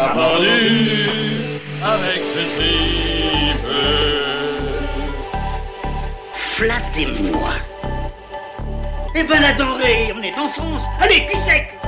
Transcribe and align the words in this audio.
Pendu 0.00 1.60
avec 1.82 2.22
ce 2.24 2.40
tripe. 2.56 3.66
Flattez-moi. 6.34 7.50
Eh 9.14 9.22
ben 9.24 9.40
la 9.42 9.52
denrée, 9.52 10.10
on 10.16 10.22
est 10.22 10.38
en 10.38 10.48
France. 10.48 10.84
Allez, 11.00 11.26
cul 11.26 11.36
sec. 11.42 11.78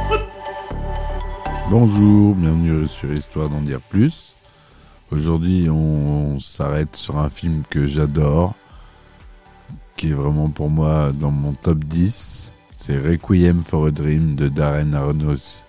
Bonjour, 1.70 2.34
bienvenue 2.34 2.86
sur 2.86 3.10
Histoire 3.14 3.48
d'en 3.48 3.62
dire 3.62 3.80
plus. 3.80 4.34
Aujourd'hui, 5.10 5.70
on, 5.70 6.38
s'arrête 6.38 6.94
sur 6.96 7.16
un 7.18 7.30
film 7.30 7.62
que 7.70 7.86
j'adore, 7.86 8.52
qui 9.96 10.10
est 10.10 10.14
vraiment 10.14 10.50
pour 10.50 10.68
moi 10.68 11.12
dans 11.12 11.30
mon 11.30 11.54
top 11.54 11.78
10. 11.84 12.52
C'est 12.78 12.98
Requiem 12.98 13.62
for 13.62 13.86
a 13.86 13.90
Dream 13.90 14.34
de 14.34 14.48
Darren 14.48 14.92
Aronos- 14.92 15.64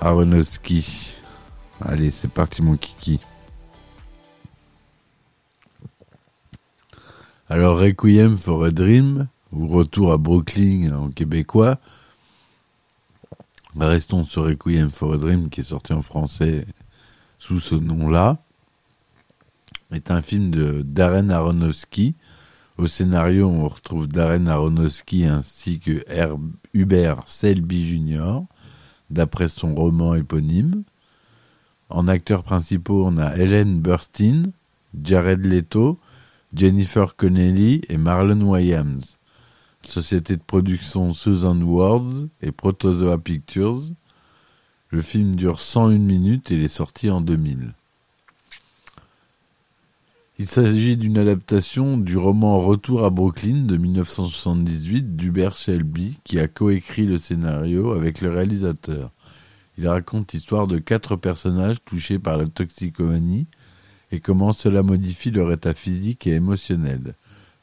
Aronofsky. 0.00 1.14
Allez, 1.82 2.10
c'est 2.10 2.28
parti 2.28 2.62
mon 2.62 2.76
kiki. 2.76 3.20
Alors, 7.48 7.78
Requiem 7.78 8.36
for 8.36 8.64
a 8.64 8.70
Dream, 8.70 9.28
ou 9.50 9.66
Retour 9.66 10.12
à 10.12 10.18
Brooklyn 10.18 10.94
en 10.94 11.10
québécois, 11.10 11.78
Restons 13.78 14.24
sur 14.24 14.44
Requiem 14.44 14.90
for 14.90 15.14
a 15.14 15.16
Dream 15.16 15.48
qui 15.48 15.60
est 15.60 15.64
sorti 15.64 15.92
en 15.92 16.02
français 16.02 16.66
sous 17.38 17.60
ce 17.60 17.74
nom-là. 17.74 18.38
est 19.92 20.10
un 20.10 20.22
film 20.22 20.50
de 20.50 20.82
Darren 20.82 21.30
Aronofsky. 21.30 22.14
Au 22.76 22.86
scénario, 22.86 23.48
on 23.48 23.68
retrouve 23.68 24.06
Darren 24.06 24.46
Aronofsky 24.46 25.24
ainsi 25.24 25.78
que 25.78 26.04
Hubert 26.74 27.22
Selby 27.26 27.86
Jr. 27.86 28.40
d'après 29.08 29.48
son 29.48 29.74
roman 29.74 30.14
éponyme. 30.14 30.84
En 31.90 32.08
acteurs 32.08 32.42
principaux, 32.42 33.04
on 33.06 33.18
a 33.18 33.36
Helen 33.36 33.80
Burstyn, 33.80 34.44
Jared 35.02 35.44
Leto, 35.44 35.98
Jennifer 36.54 37.16
Connelly 37.16 37.82
et 37.88 37.96
Marlon 37.96 38.42
Wayans 38.42 39.18
société 39.86 40.36
de 40.36 40.42
production 40.42 41.12
Susan 41.12 41.60
Wards 41.62 42.26
et 42.42 42.52
Protozoa 42.52 43.18
Pictures. 43.18 43.82
Le 44.90 45.02
film 45.02 45.36
dure 45.36 45.60
101 45.60 45.98
minutes 45.98 46.50
et 46.50 46.62
est 46.62 46.68
sorti 46.68 47.10
en 47.10 47.20
2000. 47.20 47.72
Il 50.38 50.48
s'agit 50.48 50.96
d'une 50.96 51.18
adaptation 51.18 51.98
du 51.98 52.16
roman 52.16 52.60
Retour 52.60 53.04
à 53.04 53.10
Brooklyn 53.10 53.66
de 53.66 53.76
1978 53.76 55.16
d'Hubert 55.16 55.54
Shelby 55.54 56.18
qui 56.24 56.40
a 56.40 56.48
coécrit 56.48 57.04
le 57.04 57.18
scénario 57.18 57.92
avec 57.92 58.20
le 58.22 58.30
réalisateur. 58.30 59.10
Il 59.80 59.88
raconte 59.88 60.34
l'histoire 60.34 60.66
de 60.66 60.76
quatre 60.76 61.16
personnages 61.16 61.82
touchés 61.82 62.18
par 62.18 62.36
la 62.36 62.46
toxicomanie 62.46 63.46
et 64.12 64.20
comment 64.20 64.52
cela 64.52 64.82
modifie 64.82 65.30
leur 65.30 65.50
état 65.52 65.72
physique 65.72 66.26
et 66.26 66.34
émotionnel. 66.34 67.14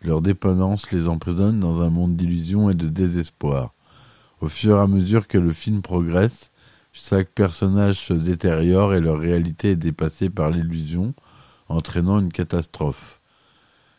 Leur 0.02 0.24
dépendance 0.24 0.92
les 0.92 1.08
emprisonne 1.08 1.60
dans 1.60 1.84
un 1.84 1.92
monde 1.92 2.16
d'illusions 2.16 2.72
et 2.72 2.74
de 2.74 2.88
désespoir. 2.88 3.76
Au 4.42 4.48
fur 4.48 4.78
et 4.78 4.82
à 4.82 4.88
mesure 4.88 5.28
que 5.28 5.38
le 5.38 5.52
film 5.52 5.84
progresse, 5.84 6.52
chaque 6.92 7.30
personnage 7.30 8.00
se 8.00 8.14
détériore 8.14 8.96
et 8.96 9.00
leur 9.00 9.20
réalité 9.20 9.72
est 9.72 9.76
dépassée 9.76 10.32
par 10.32 10.50
l'illusion, 10.50 11.14
entraînant 11.70 12.20
une 12.20 12.34
catastrophe. 12.34 13.22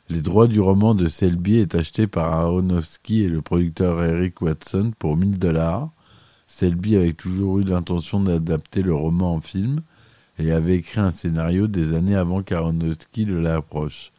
Les 0.08 0.22
droits 0.22 0.48
du 0.48 0.58
roman 0.58 0.96
de 0.96 1.06
Selby 1.06 1.58
est 1.58 1.76
acheté 1.76 2.08
par 2.08 2.32
Aronofsky 2.32 3.22
et 3.22 3.28
le 3.28 3.42
producteur 3.42 4.02
Eric 4.02 4.42
Watson 4.42 4.90
pour 4.98 5.16
1000 5.16 5.38
dollars. 5.38 5.92
Selby 6.50 6.96
avait 6.96 7.12
toujours 7.12 7.58
eu 7.58 7.62
l'intention 7.62 8.20
d'adapter 8.20 8.82
le 8.82 8.94
roman 8.94 9.34
en 9.34 9.40
film 9.42 9.82
et 10.38 10.50
avait 10.50 10.76
écrit 10.76 10.98
un 10.98 11.12
scénario 11.12 11.68
des 11.68 11.94
années 11.94 12.16
avant 12.16 12.42
qu'Aronofsky 12.42 13.26
ne 13.26 13.38
l'approche. 13.38 14.12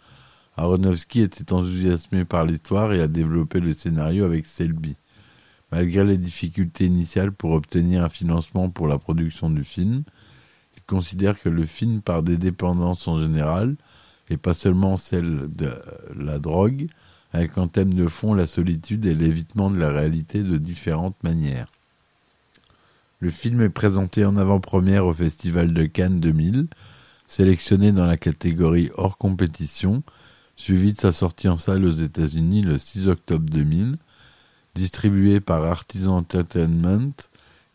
Aronofsky 0.56 1.22
était 1.22 1.52
enthousiasmé 1.52 2.26
par 2.26 2.46
l'histoire 2.46 2.94
et 2.94 3.02
a 3.02 3.08
développé 3.08 3.60
le 3.60 3.74
scénario 3.74 4.26
avec 4.26 4.46
Selby. 4.46 4.96
Malgré 5.72 6.04
les 6.04 6.18
difficultés 6.18 6.86
initiales 6.86 7.32
pour 7.32 7.52
obtenir 7.52 8.04
un 8.04 8.10
financement 8.10 8.70
pour 8.70 8.88
la 8.88 9.00
production 9.00 9.50
du 9.50 9.64
film, 9.64 10.04
il 10.78 10.84
considère 10.84 11.40
que 11.40 11.50
le 11.50 11.66
film 11.66 12.02
part 12.02 12.22
des 12.22 12.38
dépendances 12.38 13.08
en 13.08 13.20
général, 13.20 13.76
et 14.30 14.38
pas 14.38 14.54
seulement 14.54 14.98
celle 14.98 15.48
de 15.56 15.72
la 16.16 16.38
drogue, 16.38 16.88
avec 17.34 17.58
en 17.58 17.68
thème 17.68 17.94
de 17.94 18.08
fond 18.08 18.36
la 18.36 18.46
solitude 18.46 19.08
et 19.08 19.16
l'évitement 19.16 19.72
de 19.72 19.80
la 19.80 19.90
réalité 19.90 20.44
de 20.44 20.58
différentes 20.58 21.22
manières. 21.24 21.70
Le 23.22 23.32
film 23.32 23.60
est 23.60 23.70
présenté 23.70 24.24
en 24.24 24.38
avant-première 24.38 25.06
au 25.06 25.12
Festival 25.12 25.74
de 25.74 25.86
Cannes 25.86 26.22
2000, 26.22 26.68
sélectionné 27.28 27.92
dans 27.92 28.06
la 28.06 28.16
catégorie 28.16 28.92
hors 28.96 29.18
compétition, 29.18 30.04
suivi 30.56 30.94
de 30.94 31.02
sa 31.02 31.12
sortie 31.12 31.50
en 31.50 31.58
salle 31.58 31.84
aux 31.84 31.92
États-Unis 31.92 32.62
le 32.62 32.78
6 32.78 33.10
octobre 33.10 33.50
2000. 33.50 33.98
Distribué 34.74 35.42
par 35.42 35.66
Artisan 35.66 36.16
Entertainment, 36.16 37.12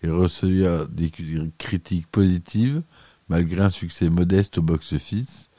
il 0.03 0.10
reçoit 0.12 0.87
des 0.91 1.12
critiques 1.59 2.06
positives 2.06 2.81
malgré 3.28 3.65
un 3.65 3.71
succès 3.71 4.09
modeste 4.09 4.56
au 4.56 4.62
box-office. 4.62 5.50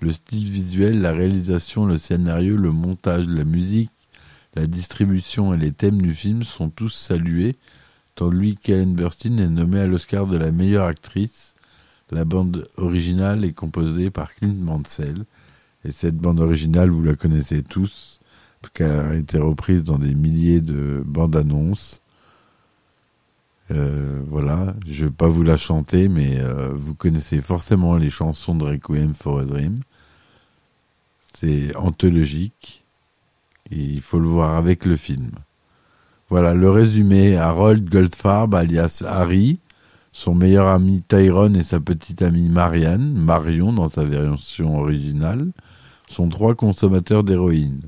Le 0.00 0.10
style 0.10 0.48
visuel, 0.48 1.02
la 1.02 1.12
réalisation, 1.12 1.84
le 1.84 1.98
scénario, 1.98 2.56
le 2.56 2.70
montage, 2.70 3.26
la 3.26 3.44
musique, 3.44 3.90
la 4.54 4.66
distribution 4.66 5.52
et 5.52 5.58
les 5.58 5.72
thèmes 5.72 6.00
du 6.00 6.14
film 6.14 6.44
sont 6.44 6.70
tous 6.70 6.94
salués, 6.94 7.56
tandis 8.14 8.56
qu'Ellen 8.56 8.94
Burstyn 8.94 9.38
est 9.38 9.48
nommée 9.48 9.80
à 9.80 9.86
l'Oscar 9.86 10.26
de 10.26 10.36
la 10.36 10.50
meilleure 10.50 10.86
actrice. 10.86 11.54
La 12.10 12.24
bande 12.24 12.66
originale 12.76 13.44
est 13.44 13.52
composée 13.52 14.10
par 14.10 14.34
Clint 14.34 14.54
Mansell. 14.54 15.24
Et 15.84 15.92
cette 15.92 16.16
bande 16.16 16.40
originale, 16.40 16.90
vous 16.90 17.02
la 17.02 17.14
connaissez 17.14 17.62
tous, 17.62 18.20
parce 18.60 18.72
qu'elle 18.72 18.90
a 18.90 19.14
été 19.14 19.38
reprise 19.38 19.84
dans 19.84 19.98
des 19.98 20.14
milliers 20.14 20.60
de 20.60 21.02
bandes 21.04 21.36
annonces. 21.36 22.00
Euh, 23.70 24.22
voilà, 24.28 24.74
je 24.86 25.06
vais 25.06 25.10
pas 25.10 25.28
vous 25.28 25.42
la 25.42 25.56
chanter, 25.56 26.08
mais 26.08 26.38
euh, 26.40 26.70
vous 26.74 26.94
connaissez 26.94 27.40
forcément 27.40 27.96
les 27.96 28.10
chansons 28.10 28.54
de 28.54 28.64
Requiem 28.64 29.14
for 29.14 29.40
a 29.40 29.44
Dream. 29.44 29.80
C'est 31.34 31.74
anthologique, 31.76 32.84
et 33.70 33.78
il 33.78 34.02
faut 34.02 34.20
le 34.20 34.28
voir 34.28 34.54
avec 34.54 34.84
le 34.86 34.96
film. 34.96 35.32
Voilà, 36.34 36.52
le 36.52 36.68
résumé, 36.68 37.36
Harold 37.36 37.88
Goldfarb, 37.88 38.56
alias 38.56 39.04
Harry, 39.06 39.60
son 40.10 40.34
meilleur 40.34 40.66
ami 40.66 41.00
Tyrone 41.06 41.54
et 41.54 41.62
sa 41.62 41.78
petite 41.78 42.22
amie 42.22 42.48
Marianne, 42.48 43.12
Marion 43.12 43.72
dans 43.72 43.88
sa 43.88 44.02
version 44.02 44.80
originale, 44.80 45.52
sont 46.08 46.28
trois 46.28 46.56
consommateurs 46.56 47.22
d'héroïne. 47.22 47.82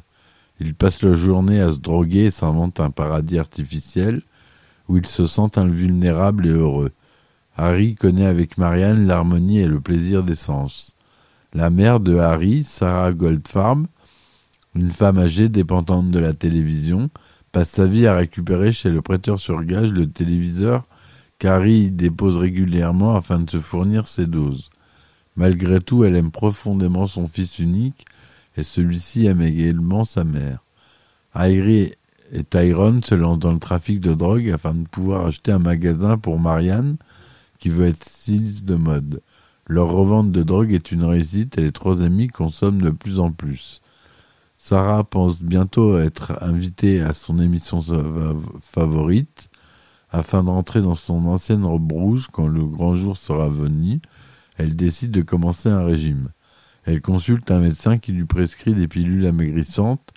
Ils 0.61 0.77
passent 0.77 1.03
leur 1.03 1.17
journée 1.17 1.61
à 1.61 1.73
se 1.73 1.81
droguer 1.81 2.27
et 2.27 2.31
s'inventent 2.31 2.79
un 2.79 2.91
paradis 2.91 3.41
artificiel 3.41 4.23
où 4.89 4.97
ils 4.97 5.06
se 5.06 5.27
sentent 5.27 5.59
invulnérables 5.59 6.47
et 6.47 6.51
heureux. 6.51 6.93
Harry 7.56 7.97
connaît 7.97 8.27
avec 8.27 8.59
Marianne 8.59 9.09
l'harmonie 9.09 9.59
et 9.59 9.67
le 9.67 9.81
plaisir 9.81 10.23
des 10.23 10.37
sens. 10.37 10.94
La 11.53 11.69
mère 11.69 11.99
de 11.99 12.17
Harry, 12.17 12.62
Sarah 12.62 13.12
Goldfarb, 13.12 13.88
une 14.76 14.93
femme 14.93 15.19
âgée 15.19 15.49
dépendante 15.49 16.12
de 16.12 16.20
la 16.20 16.32
télévision, 16.32 17.11
passe 17.52 17.70
sa 17.70 17.87
vie 17.87 18.06
à 18.06 18.16
récupérer 18.16 18.72
chez 18.72 18.90
le 18.90 19.02
prêteur 19.02 19.38
sur 19.38 19.62
gage 19.64 19.93
le 19.93 20.06
téléviseur 20.06 20.84
qu'Harry 21.38 21.90
dépose 21.90 22.37
régulièrement 22.37 23.16
afin 23.16 23.38
de 23.38 23.50
se 23.50 23.60
fournir 23.60 24.08
ses 24.08 24.26
doses. 24.26 24.70
Malgré 25.37 25.81
tout, 25.81 26.04
elle 26.04 26.16
aime 26.16 26.31
profondément 26.31 27.06
son 27.06 27.26
fils 27.26 27.58
unique 27.58 28.06
et 28.56 28.62
celui-ci 28.62 29.26
aime 29.26 29.43
également 29.43 30.04
sa 30.04 30.25
mère. 30.25 30.60
Harry 31.34 31.93
et 32.32 32.44
Tyrone 32.44 33.02
se 33.02 33.14
lancent 33.14 33.38
dans 33.38 33.52
le 33.52 33.58
trafic 33.58 34.00
de 34.00 34.14
drogue 34.14 34.50
afin 34.50 34.75
de 34.75 34.88
pouvoir 34.88 35.26
acheter 35.26 35.52
un 35.52 35.58
magasin 35.58 36.16
pour 36.16 36.40
Marianne 36.40 36.96
qui 37.58 37.69
veut 37.69 37.87
être 37.87 38.04
styliste 38.04 38.64
de 38.64 38.75
mode. 38.75 39.22
Leur 39.66 39.88
revente 39.88 40.32
de 40.32 40.43
drogue 40.43 40.72
est 40.72 40.93
une 40.93 41.04
réussite 41.04 41.58
et 41.58 41.62
les 41.62 41.72
trois 41.72 42.00
amis 42.02 42.28
consomment 42.28 42.81
de 42.81 42.90
plus 42.90 43.19
en 43.19 43.32
plus. 43.32 43.82
Sarah 44.69 45.05
pense 45.05 45.45
bientôt 45.45 45.97
être 45.97 46.43
invitée 46.43 47.01
à 47.01 47.15
son 47.15 47.39
émission 47.39 47.81
favorite 48.59 49.49
afin 50.11 50.43
d'entrer 50.43 50.83
dans 50.83 50.97
son 50.97 51.25
ancienne 51.27 51.65
robe 51.65 51.93
rouge 51.93 52.27
quand 52.33 52.49
le 52.49 52.67
grand 52.67 52.97
jour 52.97 53.17
sera 53.17 53.49
venu. 53.49 54.01
elle 54.57 54.75
décide 54.75 55.13
de 55.13 55.23
commencer 55.23 55.69
un 55.69 55.85
régime. 55.85 56.31
Elle 56.85 57.01
consulte 57.01 57.49
un 57.53 57.61
médecin 57.61 57.97
qui 57.99 58.11
lui 58.11 58.25
prescrit 58.25 58.75
des 58.75 58.89
pilules 58.89 59.27
amaigrissantes 59.27 60.13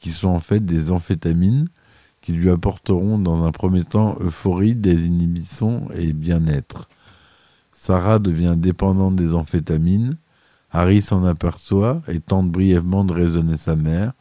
qui 0.00 0.10
sont 0.10 0.28
en 0.28 0.38
fait 0.38 0.60
des 0.60 0.92
amphétamines 0.92 1.70
qui 2.20 2.34
lui 2.34 2.50
apporteront 2.50 3.18
dans 3.18 3.44
un 3.44 3.52
premier 3.52 3.84
temps 3.84 4.18
euphorie, 4.20 4.74
désinhibition 4.74 5.88
et 5.94 6.12
bien-être. 6.12 6.90
Sarah 7.72 8.18
devient 8.18 8.56
dépendante 8.58 9.16
des 9.16 9.32
amphétamines. 9.32 10.18
Harry 10.74 11.02
s'en 11.02 11.24
aperçoit 11.24 12.02
et 12.08 12.18
tente 12.18 12.50
brièvement 12.50 13.04
de 13.04 13.12
raisonner 13.12 13.56
sa 13.56 13.76
mère. 13.76 14.12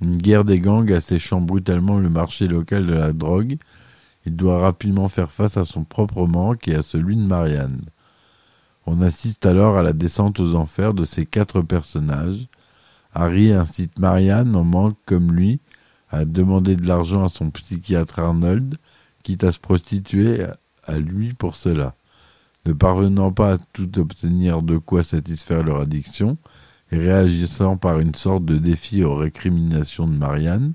Une 0.00 0.16
guerre 0.16 0.46
des 0.46 0.60
gangs 0.60 0.90
asséchant 0.90 1.42
brutalement 1.42 1.98
le 1.98 2.08
marché 2.08 2.48
local 2.48 2.86
de 2.86 2.94
la 2.94 3.12
drogue, 3.12 3.58
il 4.24 4.34
doit 4.34 4.58
rapidement 4.58 5.08
faire 5.08 5.30
face 5.30 5.58
à 5.58 5.66
son 5.66 5.84
propre 5.84 6.26
manque 6.26 6.66
et 6.68 6.74
à 6.74 6.82
celui 6.82 7.16
de 7.16 7.22
Marianne. 7.22 7.82
On 8.86 9.02
assiste 9.02 9.44
alors 9.44 9.76
à 9.76 9.82
la 9.82 9.92
descente 9.92 10.40
aux 10.40 10.54
enfers 10.54 10.94
de 10.94 11.04
ces 11.04 11.26
quatre 11.26 11.60
personnages. 11.60 12.48
Harry 13.12 13.52
incite 13.52 13.98
Marianne, 13.98 14.56
en 14.56 14.64
manque 14.64 14.96
comme 15.04 15.32
lui, 15.32 15.60
à 16.10 16.24
demander 16.24 16.76
de 16.76 16.88
l'argent 16.88 17.24
à 17.24 17.28
son 17.28 17.50
psychiatre 17.50 18.20
Arnold, 18.20 18.78
quitte 19.22 19.44
à 19.44 19.52
se 19.52 19.60
prostituer 19.60 20.46
à 20.84 20.98
lui 20.98 21.34
pour 21.34 21.56
cela. 21.56 21.94
Ne 22.66 22.72
parvenant 22.72 23.30
pas 23.30 23.54
à 23.54 23.58
tout 23.72 23.96
obtenir 24.00 24.60
de 24.60 24.76
quoi 24.76 25.04
satisfaire 25.04 25.62
leur 25.62 25.80
addiction, 25.80 26.36
et 26.90 26.98
réagissant 26.98 27.76
par 27.76 28.00
une 28.00 28.14
sorte 28.16 28.44
de 28.44 28.58
défi 28.58 29.04
aux 29.04 29.14
récriminations 29.14 30.08
de 30.08 30.16
Marianne, 30.16 30.74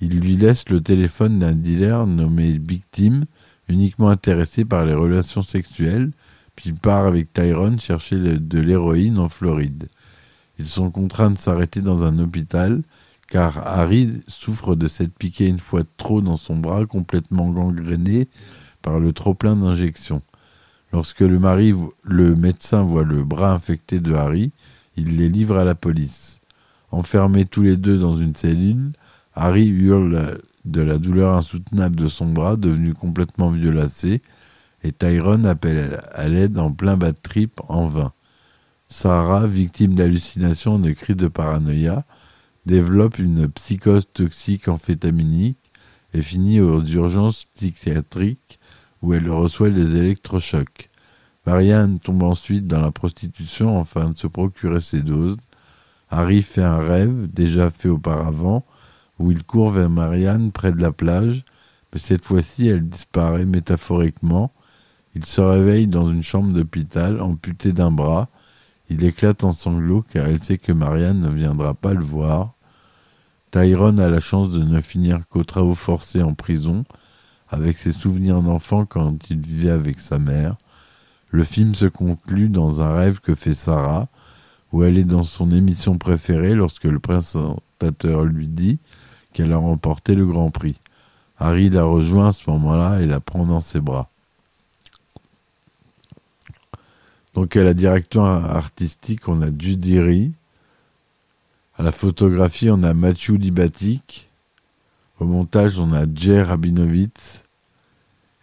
il 0.00 0.18
lui 0.18 0.36
laisse 0.36 0.68
le 0.68 0.80
téléphone 0.80 1.38
d'un 1.38 1.54
dealer 1.54 2.04
nommé 2.06 2.58
Victime, 2.58 3.26
uniquement 3.68 4.10
intéressé 4.10 4.64
par 4.64 4.84
les 4.84 4.94
relations 4.94 5.44
sexuelles, 5.44 6.10
puis 6.56 6.72
part 6.72 7.06
avec 7.06 7.32
Tyrone 7.32 7.78
chercher 7.78 8.16
de 8.16 8.58
l'héroïne 8.58 9.18
en 9.18 9.28
Floride. 9.28 9.88
Ils 10.58 10.68
sont 10.68 10.90
contraints 10.90 11.30
de 11.30 11.38
s'arrêter 11.38 11.80
dans 11.80 12.02
un 12.02 12.18
hôpital, 12.18 12.82
car 13.28 13.64
Harry 13.64 14.20
souffre 14.26 14.74
de 14.74 14.88
cette 14.88 15.16
piquée 15.16 15.46
une 15.46 15.60
fois 15.60 15.82
trop 15.96 16.20
dans 16.20 16.36
son 16.36 16.56
bras 16.56 16.86
complètement 16.86 17.50
gangréné 17.50 18.28
par 18.82 18.98
le 18.98 19.12
trop-plein 19.12 19.54
d'injections. 19.54 20.22
Lorsque 20.92 21.20
le, 21.20 21.38
mari, 21.38 21.74
le 22.04 22.34
médecin 22.34 22.82
voit 22.82 23.04
le 23.04 23.22
bras 23.24 23.52
infecté 23.52 24.00
de 24.00 24.14
Harry, 24.14 24.52
il 24.96 25.16
les 25.16 25.28
livre 25.28 25.58
à 25.58 25.64
la 25.64 25.74
police. 25.74 26.40
Enfermés 26.90 27.44
tous 27.44 27.62
les 27.62 27.76
deux 27.76 27.98
dans 27.98 28.16
une 28.16 28.34
cellule, 28.34 28.92
Harry 29.34 29.66
hurle 29.66 30.40
de 30.64 30.80
la 30.80 30.98
douleur 30.98 31.36
insoutenable 31.36 31.96
de 31.96 32.08
son 32.08 32.32
bras 32.32 32.56
devenu 32.56 32.94
complètement 32.94 33.50
violacé, 33.50 34.22
et 34.82 34.92
Tyrone 34.92 35.46
appelle 35.46 36.00
à 36.12 36.28
l'aide 36.28 36.58
en 36.58 36.72
plein 36.72 36.96
bas 36.96 37.12
de 37.12 37.18
trip 37.20 37.60
en 37.68 37.86
vain. 37.86 38.12
Sarah, 38.86 39.46
victime 39.46 39.94
d'hallucinations 39.94 40.78
et 40.78 40.88
de 40.88 40.92
cris 40.92 41.14
de 41.14 41.28
paranoïa, 41.28 42.04
développe 42.64 43.18
une 43.18 43.48
psychose 43.48 44.08
toxique 44.12 44.68
amphétaminique 44.68 45.72
et 46.14 46.22
finit 46.22 46.60
aux 46.60 46.82
urgences 46.82 47.44
psychiatriques 47.54 48.57
où 49.02 49.14
elle 49.14 49.30
reçoit 49.30 49.70
des 49.70 49.96
électrochocs. 49.96 50.90
Marianne 51.46 51.98
tombe 51.98 52.22
ensuite 52.24 52.66
dans 52.66 52.80
la 52.80 52.90
prostitution 52.90 53.80
afin 53.80 54.10
de 54.10 54.16
se 54.16 54.26
procurer 54.26 54.80
ses 54.80 55.02
doses. 55.02 55.38
Harry 56.10 56.42
fait 56.42 56.62
un 56.62 56.78
rêve, 56.78 57.26
déjà 57.32 57.70
fait 57.70 57.88
auparavant, 57.88 58.64
où 59.18 59.30
il 59.30 59.44
court 59.44 59.70
vers 59.70 59.90
Marianne 59.90 60.52
près 60.52 60.72
de 60.72 60.82
la 60.82 60.92
plage, 60.92 61.44
mais 61.92 61.98
cette 61.98 62.24
fois-ci 62.24 62.68
elle 62.68 62.88
disparaît 62.88 63.46
métaphoriquement. 63.46 64.52
Il 65.14 65.24
se 65.24 65.40
réveille 65.40 65.86
dans 65.86 66.10
une 66.10 66.22
chambre 66.22 66.52
d'hôpital, 66.52 67.20
amputé 67.20 67.72
d'un 67.72 67.90
bras. 67.90 68.28
Il 68.90 69.04
éclate 69.04 69.44
en 69.44 69.52
sanglots 69.52 70.04
car 70.08 70.26
elle 70.26 70.42
sait 70.42 70.58
que 70.58 70.72
Marianne 70.72 71.20
ne 71.20 71.30
viendra 71.30 71.74
pas 71.74 71.94
le 71.94 72.04
voir. 72.04 72.54
Tyrone 73.50 74.00
a 74.00 74.10
la 74.10 74.20
chance 74.20 74.50
de 74.50 74.62
ne 74.62 74.80
finir 74.80 75.20
qu'aux 75.30 75.44
travaux 75.44 75.74
forcés 75.74 76.22
en 76.22 76.34
prison, 76.34 76.84
avec 77.50 77.78
ses 77.78 77.92
souvenirs 77.92 78.42
d'enfant 78.42 78.84
quand 78.84 79.30
il 79.30 79.40
vivait 79.40 79.70
avec 79.70 80.00
sa 80.00 80.18
mère. 80.18 80.56
Le 81.30 81.44
film 81.44 81.74
se 81.74 81.86
conclut 81.86 82.48
dans 82.48 82.80
un 82.80 82.94
rêve 82.94 83.20
que 83.20 83.34
fait 83.34 83.54
Sarah, 83.54 84.08
où 84.72 84.82
elle 84.82 84.98
est 84.98 85.04
dans 85.04 85.22
son 85.22 85.50
émission 85.52 85.98
préférée 85.98 86.54
lorsque 86.54 86.84
le 86.84 86.98
présentateur 86.98 88.24
lui 88.24 88.46
dit 88.46 88.78
qu'elle 89.32 89.52
a 89.52 89.56
remporté 89.56 90.14
le 90.14 90.26
Grand 90.26 90.50
Prix. 90.50 90.76
Harry 91.38 91.70
la 91.70 91.84
rejoint 91.84 92.28
à 92.28 92.32
ce 92.32 92.50
moment-là 92.50 93.00
et 93.00 93.06
la 93.06 93.20
prend 93.20 93.46
dans 93.46 93.60
ses 93.60 93.80
bras. 93.80 94.10
Donc 97.34 97.56
à 97.56 97.62
la 97.62 97.74
direction 97.74 98.24
artistique, 98.24 99.28
on 99.28 99.42
a 99.42 99.48
Judy 99.56 100.00
Ree. 100.00 100.32
À 101.76 101.82
la 101.84 101.92
photographie, 101.92 102.70
on 102.70 102.82
a 102.82 102.92
Mathieu 102.94 103.36
Libatic. 103.36 104.27
Au 105.20 105.24
montage, 105.24 105.80
on 105.80 105.92
a 105.92 106.04
Jay 106.14 106.40
Rabinovitz. 106.42 107.42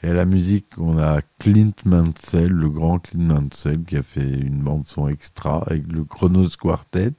Et 0.03 0.09
à 0.09 0.13
la 0.13 0.25
musique, 0.25 0.77
on 0.77 0.97
a 0.97 1.21
Clint 1.39 1.71
Mansell, 1.85 2.51
le 2.51 2.69
grand 2.69 2.99
Clint 2.99 3.33
Mansell, 3.33 3.83
qui 3.85 3.95
a 3.95 4.03
fait 4.03 4.29
une 4.29 4.61
bande 4.61 4.85
son 4.85 5.07
extra 5.07 5.63
avec 5.67 5.87
le 5.91 6.03
Chronos 6.03 6.49
Quartet. 6.59 7.13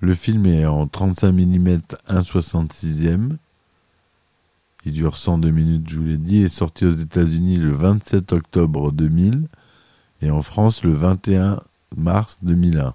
Le 0.00 0.14
film 0.14 0.46
est 0.46 0.66
en 0.66 0.88
35 0.88 1.32
mm 1.32 1.78
1,66e. 2.08 3.36
Il 4.84 4.92
dure 4.92 5.16
102 5.16 5.50
minutes, 5.50 5.88
je 5.88 5.98
vous 6.00 6.06
l'ai 6.06 6.18
dit. 6.18 6.38
Il 6.38 6.46
est 6.46 6.48
sorti 6.48 6.86
aux 6.86 6.94
États-Unis 6.94 7.58
le 7.58 7.72
27 7.72 8.32
octobre 8.32 8.90
2000 8.90 9.48
et 10.22 10.30
en 10.30 10.42
France 10.42 10.82
le 10.82 10.92
21 10.92 11.60
mars 11.96 12.38
2001. 12.42 12.94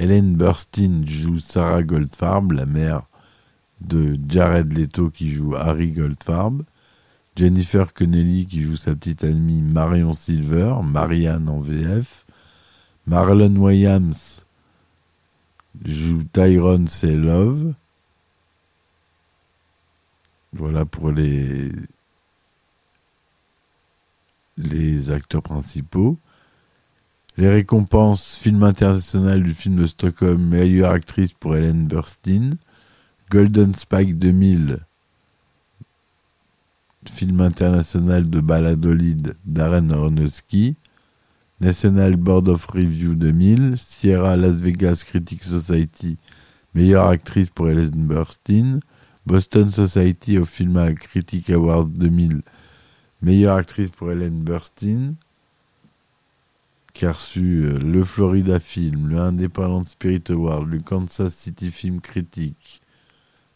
Hélène 0.00 0.34
Burstyn 0.34 1.04
joue 1.04 1.38
Sarah 1.40 1.82
Goldfarb, 1.82 2.52
la 2.52 2.64
mère 2.64 3.02
de 3.82 4.18
Jared 4.26 4.72
Leto 4.72 5.10
qui 5.10 5.30
joue 5.30 5.54
Harry 5.54 5.90
Goldfarb. 5.90 6.62
Jennifer 7.36 7.92
Connelly 7.92 8.46
qui 8.46 8.62
joue 8.62 8.78
sa 8.78 8.94
petite 8.94 9.24
amie 9.24 9.60
Marion 9.60 10.14
Silver, 10.14 10.76
Marianne 10.82 11.50
en 11.50 11.60
VF. 11.60 12.24
Marlon 13.06 13.54
Williams 13.56 14.46
joue 15.84 16.22
Tyrone 16.32 16.86
C. 16.86 17.14
Love. 17.14 17.74
Voilà 20.54 20.86
pour 20.86 21.12
les 21.12 21.70
acteurs 25.10 25.42
principaux. 25.42 26.16
Les 27.40 27.48
récompenses 27.48 28.36
film 28.36 28.62
international 28.64 29.42
du 29.42 29.54
film 29.54 29.76
de 29.76 29.86
Stockholm, 29.86 30.46
meilleure 30.46 30.90
actrice 30.90 31.32
pour 31.32 31.56
Helen 31.56 31.86
Burstyn. 31.86 32.58
Golden 33.30 33.74
Spike 33.74 34.18
2000, 34.18 34.76
film 37.10 37.40
international 37.40 38.28
de 38.28 38.40
Baladolid 38.40 39.36
Darren 39.46 39.90
Aronofsky. 39.90 40.76
National 41.62 42.16
Board 42.16 42.46
of 42.46 42.66
Review 42.66 43.14
2000, 43.14 43.78
Sierra 43.78 44.36
Las 44.36 44.60
Vegas 44.60 45.02
Critic 45.02 45.42
Society, 45.42 46.18
meilleure 46.74 47.06
actrice 47.06 47.48
pour 47.48 47.70
Helen 47.70 48.06
Burstyn, 48.06 48.80
Boston 49.24 49.70
Society 49.70 50.36
of 50.36 50.46
Film 50.46 50.94
Critic 50.94 51.48
Awards 51.48 51.86
2000, 51.86 52.42
meilleure 53.22 53.56
actrice 53.56 53.88
pour 53.88 54.10
Helen 54.10 54.42
Burstyn, 54.42 55.14
qui 56.92 57.06
euh, 57.06 57.78
le 57.78 58.04
Florida 58.04 58.60
Film, 58.60 59.08
le 59.08 59.18
Independent 59.18 59.84
Spirit 59.84 60.24
Award, 60.30 60.68
le 60.68 60.80
Kansas 60.80 61.34
City 61.34 61.70
Film 61.70 62.00
Critic, 62.00 62.82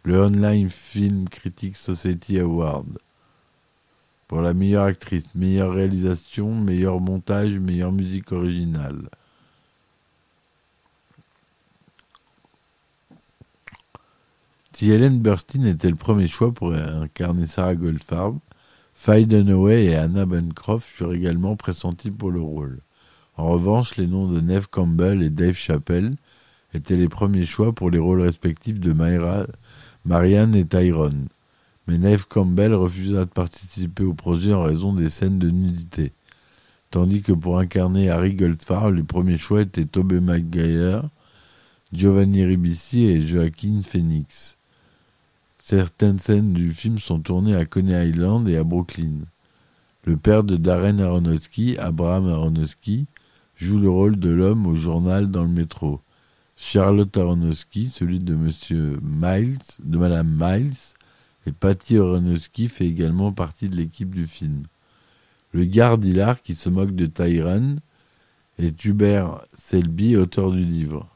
le 0.05 0.21
Online 0.21 0.71
Film 0.71 1.29
Critic 1.29 1.77
Society 1.77 2.39
Award 2.39 2.99
pour 4.29 4.41
la 4.41 4.55
meilleure 4.55 4.85
actrice, 4.85 5.35
meilleure 5.35 5.73
réalisation, 5.73 6.55
meilleur 6.55 7.01
montage, 7.01 7.59
meilleure 7.59 7.93
musique 7.93 8.33
originale. 8.33 9.09
Si 14.73 14.91
Helen 14.91 15.21
Burstyn 15.21 15.67
était 15.67 15.91
le 15.91 15.95
premier 15.95 16.27
choix 16.27 16.53
pour 16.53 16.73
incarner 16.75 17.47
Sarah 17.47 17.77
Goldfarb, 17.77 18.39
Faye 18.93 19.27
Dunaway 19.27 19.85
et 19.85 19.95
Anna 19.95 20.27
Bancroft 20.27 20.87
furent 20.87 21.13
également 21.13 21.57
pressentis 21.57 22.11
pour 22.11 22.31
le 22.31 22.41
rôle. 22.41 22.81
En 23.37 23.49
revanche, 23.49 23.97
les 23.97 24.07
noms 24.07 24.29
de 24.29 24.41
Neve 24.41 24.69
Campbell 24.71 25.23
et 25.23 25.31
Dave 25.31 25.55
Chappelle 25.55 26.17
étaient 26.73 26.97
les 26.97 27.09
premiers 27.09 27.47
choix 27.47 27.73
pour 27.73 27.91
les 27.91 27.99
rôles 27.99 28.23
respectifs 28.23 28.81
de 28.81 28.93
Marianne 30.05 30.55
et 30.55 30.65
Tyrone 30.67 31.29
mais 31.87 31.99
Neve 31.99 32.27
Campbell 32.27 32.75
refusa 32.75 33.25
de 33.25 33.31
participer 33.31 34.05
au 34.05 34.15
projet 34.15 34.53
en 34.53 34.63
raison 34.63 34.93
des 34.93 35.11
scènes 35.11 35.39
de 35.39 35.51
nudité. 35.51 36.13
Tandis 36.91 37.23
que 37.23 37.33
pour 37.33 37.59
incarner 37.59 38.09
Harry 38.11 38.35
Goldfarb, 38.35 38.95
les 38.95 39.03
premiers 39.03 39.39
choix 39.39 39.63
étaient 39.63 39.85
Tobey 39.85 40.21
Maguire, 40.21 41.09
Giovanni 41.93 42.45
Ribisi 42.45 43.05
et 43.05 43.21
Joaquin 43.21 43.83
Phoenix. 43.83 44.57
Certaines 45.63 46.19
scènes 46.19 46.53
du 46.53 46.73
film 46.73 46.99
sont 46.99 47.21
tournées 47.21 47.57
à 47.57 47.65
Coney 47.65 48.11
Island 48.11 48.49
et 48.49 48.57
à 48.57 48.65
Brooklyn. 48.65 49.21
Le 50.05 50.17
père 50.17 50.45
de 50.45 50.57
Darren 50.57 51.01
Aronofsky, 51.01 51.77
Abraham 51.79 52.29
Aronofsky, 52.29 53.07
joue 53.57 53.79
le 53.79 53.89
rôle 53.89 54.19
de 54.19 54.31
l'homme 54.31 54.67
au 54.67 54.75
journal 54.75 55.31
dans 55.31 55.43
le 55.43 55.49
métro. 55.49 56.01
Charlotte 56.57 57.17
Aronofsky, 57.17 57.91
celui 57.91 58.21
de 58.21 58.35
Monsieur 58.35 58.99
Miles, 59.03 59.59
de 59.83 59.99
Madame 59.99 60.29
Miles, 60.29 60.77
et 61.47 61.53
Patty 61.53 61.99
Aronofsky 61.99 62.69
fait 62.69 62.87
également 62.87 63.33
partie 63.33 63.69
de 63.69 63.77
l'équipe 63.77 64.15
du 64.15 64.27
film. 64.27 64.65
Le 65.53 65.65
garde 65.65 66.05
hilar 66.05 66.41
qui 66.43 66.55
se 66.55 66.69
moque 66.69 66.95
de 66.95 67.07
Tyran 67.07 67.77
est 68.59 68.85
Hubert 68.85 69.41
Selby, 69.57 70.17
auteur 70.17 70.53
du 70.53 70.65
livre. 70.65 71.09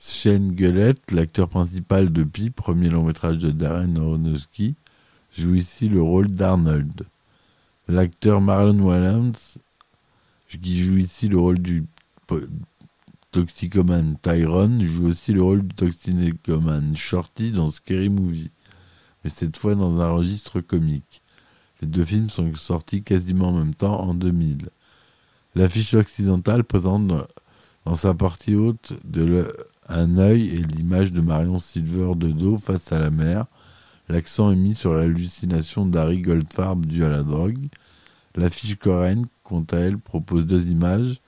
Shane 0.00 0.52
Gullett, 0.52 1.10
l'acteur 1.10 1.48
principal 1.48 2.12
de 2.12 2.22
Pi, 2.22 2.50
premier 2.50 2.88
long 2.88 3.04
métrage 3.04 3.38
de 3.38 3.50
Darren 3.50 3.96
Aronofsky, 3.96 4.76
joue 5.32 5.54
ici 5.54 5.88
le 5.88 6.00
rôle 6.00 6.28
d'Arnold. 6.28 7.04
L'acteur 7.88 8.40
Marlon 8.40 8.80
Wayans, 8.80 9.32
qui 10.56 10.78
joue 10.78 10.96
ici 10.96 11.28
le 11.28 11.38
rôle 11.38 11.58
du 11.58 11.84
toxicomane 13.30 14.16
Tyrone, 14.22 14.82
joue 14.82 15.08
aussi 15.08 15.32
le 15.32 15.42
rôle 15.42 15.66
du 15.66 15.74
toxicomane 15.74 16.96
Shorty 16.96 17.52
dans 17.52 17.68
Scary 17.68 18.08
Movie, 18.08 18.50
mais 19.22 19.30
cette 19.30 19.56
fois 19.56 19.74
dans 19.74 20.00
un 20.00 20.10
registre 20.10 20.60
comique. 20.60 21.22
Les 21.80 21.86
deux 21.86 22.04
films 22.04 22.30
sont 22.30 22.54
sortis 22.54 23.02
quasiment 23.02 23.48
en 23.48 23.58
même 23.58 23.74
temps 23.74 24.00
en 24.00 24.14
2000. 24.14 24.70
L'affiche 25.54 25.94
occidentale 25.94 26.64
présente 26.64 27.12
dans 27.84 27.94
sa 27.94 28.14
partie 28.14 28.54
haute 28.54 28.94
de 29.04 29.46
un 29.88 30.18
œil 30.18 30.48
et 30.48 30.62
l'image 30.62 31.12
de 31.12 31.20
Marion 31.20 31.58
Silver 31.58 32.14
de 32.14 32.30
dos 32.30 32.56
face 32.56 32.92
à 32.92 32.98
la 32.98 33.10
mer. 33.10 33.46
L'accent 34.08 34.50
est 34.50 34.56
mis 34.56 34.74
sur 34.74 34.94
l'hallucination 34.94 35.86
d'Harry 35.86 36.20
Goldfarb 36.20 36.84
due 36.86 37.04
à 37.04 37.08
la 37.08 37.22
drogue. 37.22 37.68
L'affiche 38.34 38.76
coréenne, 38.76 39.26
quant 39.48 39.64
à 39.72 39.78
elle, 39.78 39.98
propose 39.98 40.46
deux 40.46 40.66
images. 40.66 41.20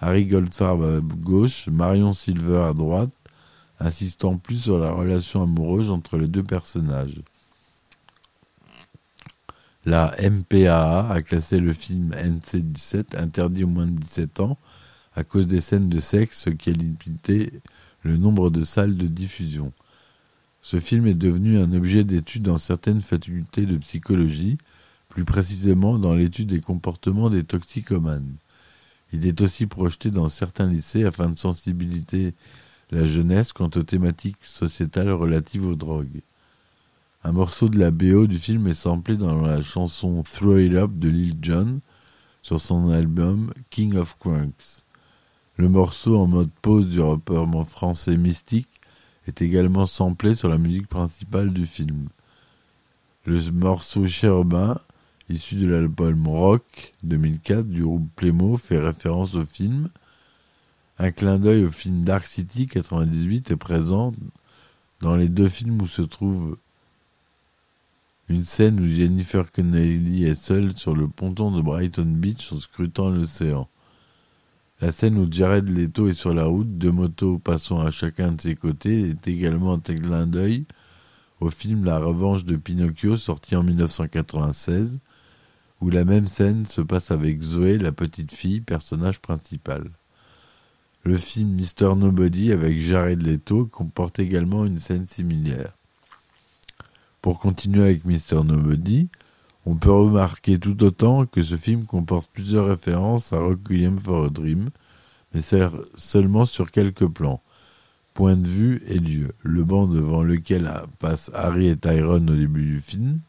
Harry 0.00 0.26
Goldfarb 0.26 0.82
à 0.82 1.00
gauche, 1.00 1.68
Marion 1.68 2.12
Silver 2.12 2.66
à 2.68 2.72
droite, 2.72 3.10
insistant 3.78 4.36
plus 4.36 4.56
sur 4.56 4.78
la 4.78 4.90
relation 4.90 5.42
amoureuse 5.42 5.90
entre 5.90 6.18
les 6.18 6.28
deux 6.28 6.42
personnages. 6.42 7.20
La 9.84 10.14
MPAA 10.20 11.08
a 11.08 11.22
classé 11.22 11.60
le 11.60 11.72
film 11.72 12.10
NC-17 12.12 13.16
interdit 13.16 13.64
aux 13.64 13.68
moins 13.68 13.86
de 13.86 13.98
17 13.98 14.40
ans 14.40 14.58
à 15.14 15.24
cause 15.24 15.46
des 15.46 15.60
scènes 15.60 15.88
de 15.88 16.00
sexe, 16.00 16.42
ce 16.42 16.50
qui 16.50 16.70
a 16.70 16.72
limité 16.72 17.52
le 18.02 18.16
nombre 18.16 18.50
de 18.50 18.64
salles 18.64 18.96
de 18.96 19.06
diffusion. 19.06 19.72
Ce 20.62 20.80
film 20.80 21.06
est 21.06 21.14
devenu 21.14 21.58
un 21.58 21.72
objet 21.72 22.04
d'étude 22.04 22.42
dans 22.42 22.58
certaines 22.58 23.00
facultés 23.00 23.66
de 23.66 23.78
psychologie, 23.78 24.58
plus 25.08 25.24
précisément 25.24 25.98
dans 25.98 26.14
l'étude 26.14 26.48
des 26.48 26.60
comportements 26.60 27.30
des 27.30 27.44
toxicomanes. 27.44 28.34
Il 29.12 29.26
est 29.26 29.40
aussi 29.40 29.66
projeté 29.66 30.10
dans 30.10 30.28
certains 30.28 30.70
lycées 30.70 31.04
afin 31.04 31.30
de 31.30 31.38
sensibiliser 31.38 32.34
la 32.90 33.06
jeunesse 33.06 33.52
quant 33.52 33.70
aux 33.74 33.82
thématiques 33.82 34.44
sociétales 34.44 35.10
relatives 35.10 35.66
aux 35.66 35.74
drogues. 35.74 36.20
Un 37.24 37.32
morceau 37.32 37.68
de 37.68 37.78
la 37.78 37.90
BO 37.90 38.26
du 38.26 38.38
film 38.38 38.68
est 38.68 38.74
samplé 38.74 39.16
dans 39.16 39.40
la 39.40 39.60
chanson 39.60 40.22
Throw 40.22 40.58
It 40.58 40.74
Up 40.74 40.90
de 40.94 41.08
Lil 41.08 41.36
Jon 41.42 41.80
sur 42.42 42.60
son 42.60 42.90
album 42.90 43.52
King 43.70 43.96
of 43.96 44.16
Crunks. 44.18 44.82
Le 45.56 45.68
morceau 45.68 46.16
en 46.16 46.26
mode 46.26 46.50
pause 46.62 46.88
du 46.88 47.00
rappeur 47.00 47.48
français 47.66 48.16
Mystique 48.16 48.68
est 49.26 49.42
également 49.42 49.86
samplé 49.86 50.34
sur 50.34 50.48
la 50.48 50.58
musique 50.58 50.86
principale 50.86 51.52
du 51.52 51.66
film. 51.66 52.08
Le 53.26 53.50
morceau 53.50 54.06
Chérubin, 54.06 54.78
issu 55.28 55.56
de 55.56 55.66
l'album 55.66 56.26
Rock 56.26 56.94
2004 57.02 57.68
du 57.68 57.82
groupe 57.82 58.08
Plémo, 58.16 58.56
fait 58.56 58.78
référence 58.78 59.34
au 59.34 59.44
film. 59.44 59.90
Un 60.98 61.10
clin 61.10 61.38
d'œil 61.38 61.64
au 61.64 61.70
film 61.70 62.04
Dark 62.04 62.26
City 62.26 62.66
98 62.66 63.50
est 63.50 63.56
présent 63.56 64.12
dans 65.00 65.16
les 65.16 65.28
deux 65.28 65.48
films 65.48 65.82
où 65.82 65.86
se 65.86 66.02
trouve 66.02 66.56
une 68.28 68.44
scène 68.44 68.80
où 68.80 68.86
Jennifer 68.86 69.50
Connelly 69.50 70.24
est 70.24 70.34
seule 70.34 70.76
sur 70.76 70.94
le 70.94 71.08
ponton 71.08 71.50
de 71.50 71.62
Brighton 71.62 72.04
Beach 72.04 72.52
en 72.52 72.56
scrutant 72.56 73.08
l'océan. 73.08 73.68
La 74.80 74.92
scène 74.92 75.18
où 75.18 75.26
Jared 75.30 75.68
Leto 75.68 76.08
est 76.08 76.14
sur 76.14 76.34
la 76.34 76.44
route, 76.44 76.78
deux 76.78 76.92
motos 76.92 77.38
passant 77.38 77.80
à 77.80 77.90
chacun 77.90 78.32
de 78.32 78.40
ses 78.40 78.54
côtés, 78.54 79.10
est 79.10 79.26
également 79.28 79.74
un 79.74 79.80
clin 79.80 80.26
d'œil 80.26 80.66
au 81.40 81.50
film 81.50 81.84
La 81.84 81.98
Revanche 81.98 82.44
de 82.44 82.56
Pinocchio 82.56 83.16
sorti 83.16 83.56
en 83.56 83.62
1996, 83.62 85.00
où 85.80 85.90
la 85.90 86.04
même 86.04 86.26
scène 86.26 86.66
se 86.66 86.80
passe 86.80 87.10
avec 87.10 87.42
Zoé, 87.42 87.78
la 87.78 87.92
petite 87.92 88.32
fille, 88.32 88.60
personnage 88.60 89.20
principal. 89.20 89.90
Le 91.04 91.16
film 91.16 91.56
Mr. 91.56 91.94
Nobody 91.94 92.52
avec 92.52 92.80
Jared 92.80 93.22
Leto 93.22 93.66
comporte 93.66 94.18
également 94.18 94.64
une 94.64 94.78
scène 94.78 95.06
similaire. 95.08 95.72
Pour 97.22 97.38
continuer 97.38 97.84
avec 97.84 98.04
Mr. 98.04 98.44
Nobody, 98.44 99.08
on 99.66 99.76
peut 99.76 99.92
remarquer 99.92 100.58
tout 100.58 100.82
autant 100.82 101.26
que 101.26 101.42
ce 101.42 101.56
film 101.56 101.84
comporte 101.84 102.30
plusieurs 102.32 102.66
références 102.66 103.32
à 103.32 103.38
Requiem 103.38 103.98
for 103.98 104.24
a 104.24 104.30
Dream, 104.30 104.70
mais 105.34 105.42
seulement 105.96 106.44
sur 106.44 106.70
quelques 106.70 107.06
plans. 107.06 107.42
Point 108.14 108.36
de 108.36 108.48
vue 108.48 108.82
et 108.86 108.98
lieu. 108.98 109.32
Le 109.42 109.62
banc 109.64 109.86
devant 109.86 110.22
lequel 110.22 110.70
passent 110.98 111.30
Harry 111.34 111.68
et 111.68 111.76
Tyrone 111.76 112.30
au 112.30 112.34
début 112.34 112.64
du 112.64 112.80
film, 112.80 113.20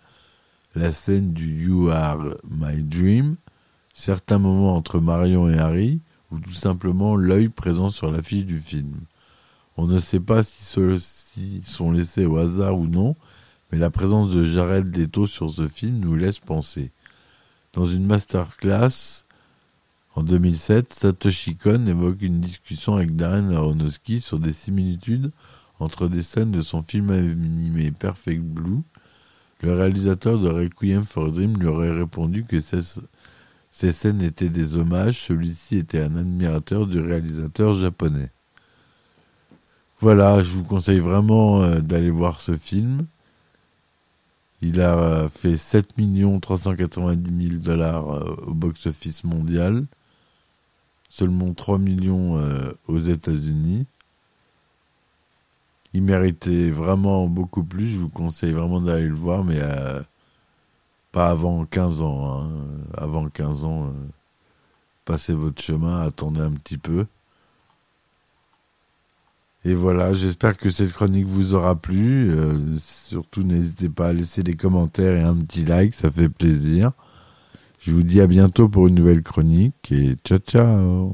la 0.76 0.92
scène 0.92 1.34
du 1.34 1.66
You 1.66 1.90
Are 1.90 2.20
My 2.50 2.84
Dream, 2.84 3.36
certains 3.94 4.40
moments 4.40 4.76
entre 4.76 5.00
Marion 5.00 5.50
et 5.50 5.58
Harry, 5.58 6.02
ou 6.32 6.40
tout 6.40 6.54
simplement 6.54 7.16
l'œil 7.16 7.50
présent 7.50 7.90
sur 7.90 8.12
l'affiche 8.12 8.46
du 8.46 8.60
film. 8.60 9.02
On 9.78 9.88
ne 9.88 10.00
sait 10.00 10.20
pas 10.20 10.44
si 10.44 10.64
ceux-ci 10.64 11.62
sont 11.64 11.92
laissés 11.92 12.26
au 12.26 12.38
hasard 12.38 12.78
ou 12.78 12.88
non, 12.88 13.16
mais 13.72 13.78
la 13.78 13.90
présence 13.90 14.32
de 14.32 14.44
Jared 14.44 14.96
Leto 14.96 15.26
sur 15.26 15.50
ce 15.50 15.68
film 15.68 16.00
nous 16.00 16.16
laisse 16.16 16.40
penser. 16.40 16.92
Dans 17.74 17.86
une 17.86 18.06
masterclass 18.06 19.26
en 20.16 20.24
2007, 20.24 20.94
Satoshi 20.94 21.56
Kon 21.56 21.86
évoque 21.86 22.22
une 22.22 22.42
discussion 22.42 22.96
avec 22.96 23.16
Darren 23.16 23.52
Aronofsky 23.52 24.20
sur 24.20 24.40
des 24.40 24.54
similitudes 24.54 25.32
entre 25.80 26.08
des 26.08 26.24
scènes 26.24 26.52
de 26.52 26.62
son 26.62 26.82
film 26.82 27.12
animé 27.12 27.92
Perfect 27.92 28.42
Blue. 28.42 28.82
Le 29.62 29.74
réalisateur 29.74 30.40
de 30.40 30.48
Requiem 30.50 31.04
for 31.04 31.32
Dream 31.32 31.58
lui 31.58 31.68
aurait 31.68 31.92
répondu 31.92 32.46
que 32.46 32.62
ces, 32.62 33.92
scènes 33.92 34.22
étaient 34.22 34.50
des 34.50 34.76
hommages, 34.76 35.20
celui-ci 35.26 35.78
était 35.78 36.02
un 36.02 36.16
admirateur 36.16 36.88
du 36.88 37.00
réalisateur 37.00 37.74
japonais. 37.74 38.32
Voilà, 40.00 40.42
je 40.44 40.54
vous 40.54 40.64
conseille 40.64 41.00
vraiment 41.00 41.62
euh, 41.62 41.82
d'aller 41.82 42.10
voir 42.10 42.40
ce 42.40 42.56
film. 42.56 43.06
Il 44.62 44.80
a 44.80 45.28
fait 45.30 45.58
7 45.58 45.94
390 46.42 47.50
000 47.50 47.62
dollars 47.62 48.10
euh, 48.12 48.36
au 48.48 48.54
box-office 48.54 49.26
mondial, 49.26 49.86
seulement 51.10 51.54
3 51.54 51.80
millions 51.80 52.38
euh, 52.38 52.72
aux 52.88 52.98
États-Unis. 52.98 53.88
Il 55.94 56.04
méritait 56.04 56.70
vraiment 56.70 57.28
beaucoup 57.28 57.64
plus. 57.64 57.90
Je 57.90 58.00
vous 58.00 58.10
conseille 58.10 58.54
vraiment 58.54 58.82
d'aller 58.82 59.08
le 59.08 59.16
voir, 59.16 59.44
mais 59.44 59.60
euh, 59.60 60.00
pas 61.12 61.30
avant 61.30 61.66
15 61.66 62.02
ans. 62.02 62.44
Hein. 62.44 62.50
Avant 62.96 63.28
15 63.28 63.66
ans, 63.66 63.94
passez 65.06 65.34
votre 65.34 65.62
chemin, 65.62 66.02
attendez 66.02 66.42
un 66.42 66.52
petit 66.52 66.78
peu. 66.78 67.06
Et 69.66 69.74
voilà, 69.74 70.14
j'espère 70.14 70.56
que 70.56 70.70
cette 70.70 70.94
chronique 70.94 71.26
vous 71.28 71.54
aura 71.54 71.76
plu. 71.76 72.32
Euh, 72.32 72.78
surtout, 72.78 73.44
n'hésitez 73.44 73.90
pas 73.90 74.10
à 74.10 74.14
laisser 74.14 74.42
des 74.44 74.56
commentaires 74.56 75.16
et 75.16 75.22
un 75.24 75.36
petit 75.36 75.66
like, 75.66 75.96
ça 75.96 76.10
fait 76.10 76.30
plaisir. 76.30 76.92
Je 77.80 77.92
vous 77.92 78.04
dis 78.04 78.22
à 78.22 78.28
bientôt 78.28 78.70
pour 78.70 78.88
une 78.88 78.96
nouvelle 78.96 79.24
chronique 79.24 79.92
et 79.92 80.16
ciao 80.24 80.40
ciao 80.40 81.14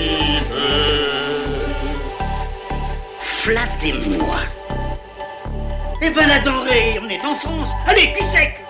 Flattez-moi 3.41 4.35
Eh 5.99 6.11
ben 6.11 6.27
la 6.27 6.39
denrée, 6.41 6.99
on 7.01 7.09
est 7.09 7.25
en 7.25 7.33
France. 7.33 7.69
Allez, 7.87 8.11
cul 8.11 8.23
sec 8.29 8.63